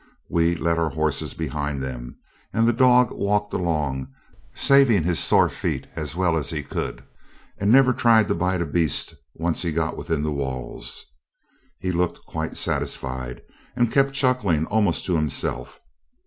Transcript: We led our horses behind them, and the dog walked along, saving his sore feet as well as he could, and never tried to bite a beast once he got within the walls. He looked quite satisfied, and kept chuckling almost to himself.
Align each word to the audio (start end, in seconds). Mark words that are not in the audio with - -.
We 0.31 0.55
led 0.55 0.79
our 0.79 0.89
horses 0.89 1.35
behind 1.35 1.83
them, 1.83 2.17
and 2.51 2.67
the 2.67 2.73
dog 2.73 3.11
walked 3.11 3.53
along, 3.53 4.07
saving 4.55 5.03
his 5.03 5.19
sore 5.19 5.47
feet 5.47 5.85
as 5.95 6.15
well 6.15 6.35
as 6.35 6.49
he 6.49 6.63
could, 6.63 7.03
and 7.59 7.71
never 7.71 7.93
tried 7.93 8.27
to 8.29 8.33
bite 8.33 8.61
a 8.61 8.65
beast 8.65 9.13
once 9.35 9.61
he 9.61 9.71
got 9.71 9.97
within 9.97 10.23
the 10.23 10.31
walls. 10.33 11.05
He 11.77 11.91
looked 11.91 12.25
quite 12.25 12.57
satisfied, 12.57 13.43
and 13.75 13.91
kept 13.91 14.13
chuckling 14.13 14.65
almost 14.65 15.05
to 15.05 15.15
himself. 15.17 15.77